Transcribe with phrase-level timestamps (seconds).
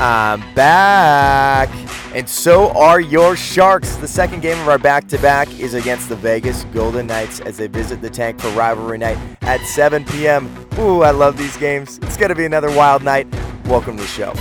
[0.00, 1.68] I'm back.
[2.14, 3.96] And so are your Sharks.
[3.96, 7.56] The second game of our back to back is against the Vegas Golden Knights as
[7.56, 10.48] they visit the tank for rivalry night at 7 p.m.
[10.78, 11.98] Ooh, I love these games.
[12.02, 13.26] It's going to be another wild night.
[13.66, 14.32] Welcome to the show.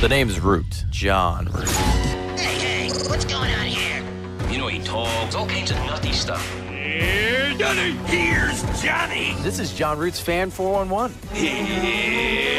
[0.00, 0.84] The name's Root.
[0.90, 1.68] Jon Root.
[2.38, 4.02] Hey, hey, what's going on here?
[4.50, 6.48] You know, he talks all kinds of nutty stuff.
[6.68, 7.92] Here's Johnny.
[8.06, 9.34] Here's Johnny.
[9.40, 11.16] This is Jon Root's Fan 411.
[11.32, 12.49] Here's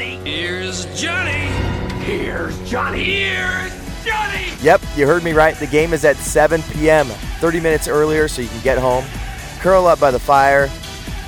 [0.00, 0.30] Johnny.
[0.30, 1.50] Here's Johnny.
[2.04, 3.04] Here's Johnny.
[3.04, 3.70] Here's
[4.02, 4.46] Johnny.
[4.62, 5.54] Yep, you heard me right.
[5.56, 9.04] The game is at 7 p.m., 30 minutes earlier so you can get home,
[9.60, 10.70] curl up by the fire,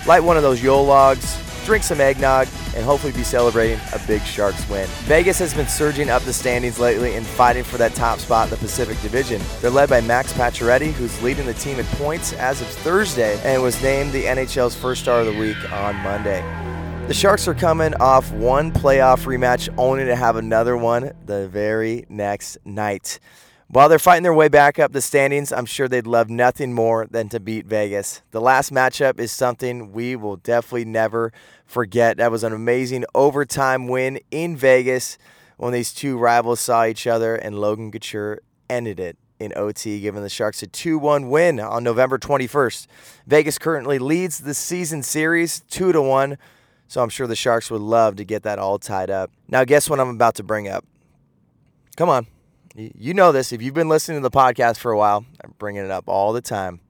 [0.06, 4.22] light one of those Yule logs, drink some eggnog, and hopefully be celebrating a big
[4.22, 4.88] Sharks win.
[5.02, 8.50] Vegas has been surging up the standings lately and fighting for that top spot in
[8.52, 9.42] the Pacific Division.
[9.60, 13.62] They're led by Max Pacioretty, who's leading the team in points as of Thursday and
[13.62, 16.71] was named the NHL's first star of the week on Monday.
[17.12, 22.06] The Sharks are coming off one playoff rematch, only to have another one the very
[22.08, 23.20] next night.
[23.68, 27.06] While they're fighting their way back up the standings, I'm sure they'd love nothing more
[27.06, 28.22] than to beat Vegas.
[28.30, 31.34] The last matchup is something we will definitely never
[31.66, 32.16] forget.
[32.16, 35.18] That was an amazing overtime win in Vegas
[35.58, 38.40] when these two rivals saw each other, and Logan Couture
[38.70, 42.86] ended it in OT, giving the Sharks a 2 1 win on November 21st.
[43.26, 46.38] Vegas currently leads the season series 2 to 1.
[46.92, 49.30] So I'm sure the Sharks would love to get that all tied up.
[49.48, 50.84] Now, guess what I'm about to bring up?
[51.96, 52.26] Come on.
[52.74, 53.50] You know this.
[53.50, 56.34] If you've been listening to the podcast for a while, I'm bringing it up all
[56.34, 56.80] the time.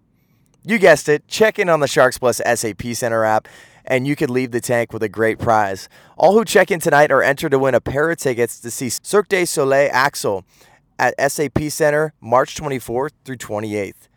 [0.64, 1.28] You guessed it.
[1.28, 3.46] Check in on the Sharks Plus SAP Center app,
[3.84, 5.88] and you could leave the tank with a great prize.
[6.16, 8.90] All who check in tonight are entered to win a pair of tickets to see
[8.90, 10.44] Cirque du Soleil Axel
[10.98, 14.08] at SAP Center March 24th through 28th.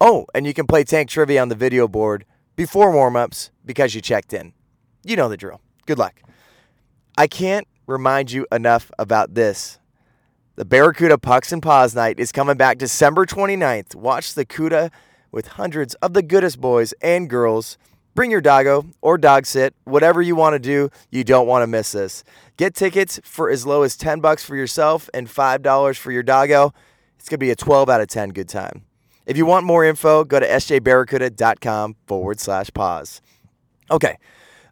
[0.00, 2.24] Oh, and you can play tank trivia on the video board
[2.56, 4.54] before warm-ups because you checked in.
[5.06, 5.60] You know the drill.
[5.86, 6.20] Good luck.
[7.16, 9.78] I can't remind you enough about this.
[10.56, 13.94] The Barracuda Pucks and Paws Night is coming back December 29th.
[13.94, 14.90] Watch the CUDA
[15.30, 17.78] with hundreds of the goodest boys and girls.
[18.16, 20.90] Bring your doggo or dog sit, whatever you want to do.
[21.12, 22.24] You don't want to miss this.
[22.56, 26.74] Get tickets for as low as 10 bucks for yourself and $5 for your doggo.
[27.16, 28.86] It's going to be a 12 out of 10 good time.
[29.24, 33.20] If you want more info, go to sjbarracuda.com forward slash paws.
[33.90, 34.16] Okay,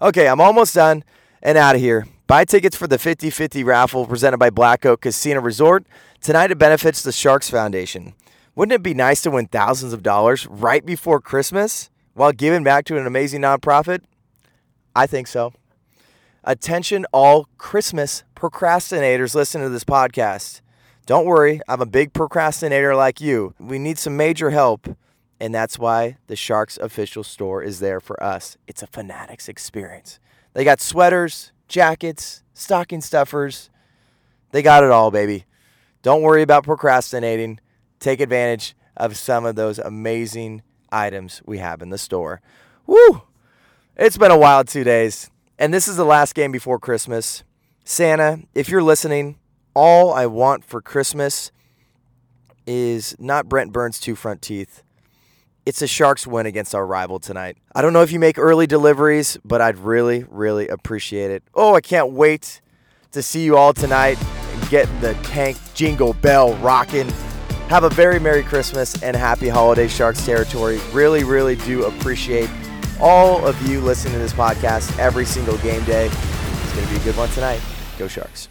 [0.03, 1.05] Okay, I'm almost done
[1.41, 2.07] and out of here.
[2.27, 5.87] Buy tickets for the 50 50 raffle presented by Black Oak Casino Resort.
[6.21, 8.15] Tonight it benefits the Sharks Foundation.
[8.57, 12.85] Wouldn't it be nice to win thousands of dollars right before Christmas while giving back
[12.87, 14.01] to an amazing nonprofit?
[14.97, 15.53] I think so.
[16.43, 20.61] Attention, all Christmas procrastinators listening to this podcast.
[21.07, 23.55] Don't worry, I'm a big procrastinator like you.
[23.59, 24.89] We need some major help
[25.41, 28.57] and that's why the Sharks official store is there for us.
[28.67, 30.19] It's a Fanatics experience.
[30.53, 33.71] They got sweaters, jackets, stocking stuffers.
[34.53, 35.45] They got it all, baby.
[36.03, 37.59] Don't worry about procrastinating.
[37.99, 40.63] Take advantage of some of those amazing
[40.93, 42.41] items we have in the store.
[42.87, 43.23] Woo!
[43.97, 45.31] It's been a wild two days.
[45.59, 47.43] And this is the last game before Christmas.
[47.85, 49.39] Santa, if you're listening,
[49.75, 51.51] all I want for Christmas
[52.67, 54.84] is not Brent Burns' two front teeth
[55.67, 57.57] it's a Sharks win against our rival tonight.
[57.75, 61.43] I don't know if you make early deliveries, but I'd really, really appreciate it.
[61.55, 62.61] Oh, I can't wait
[63.13, 67.09] to see you all tonight and get the tank jingle bell rocking.
[67.69, 70.81] Have a very Merry Christmas and Happy Holiday Sharks territory.
[70.93, 72.51] Really, really do appreciate
[73.01, 76.07] all of you listening to this podcast every single game day.
[76.07, 77.61] It's going to be a good one tonight.
[77.99, 78.49] Go Sharks.